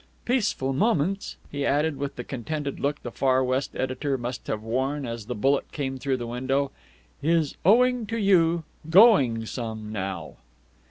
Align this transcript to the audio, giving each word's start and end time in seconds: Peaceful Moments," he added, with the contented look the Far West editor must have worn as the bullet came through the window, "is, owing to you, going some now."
Peaceful 0.25 0.73
Moments," 0.73 1.35
he 1.51 1.63
added, 1.63 1.95
with 1.95 2.15
the 2.15 2.23
contented 2.23 2.79
look 2.79 2.99
the 3.03 3.11
Far 3.11 3.43
West 3.43 3.75
editor 3.75 4.17
must 4.17 4.47
have 4.47 4.63
worn 4.63 5.05
as 5.05 5.27
the 5.27 5.35
bullet 5.35 5.71
came 5.71 5.99
through 5.99 6.17
the 6.17 6.25
window, 6.25 6.71
"is, 7.21 7.55
owing 7.63 8.07
to 8.07 8.17
you, 8.17 8.63
going 8.89 9.45
some 9.45 9.91
now." 9.91 10.37